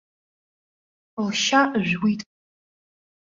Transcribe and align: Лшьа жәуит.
Лшьа 1.25 1.61
жәуит. 1.87 2.21